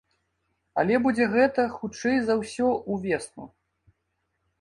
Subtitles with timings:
[0.83, 3.45] Але будзе гэта, хутчэй за ўсё, ўвесну.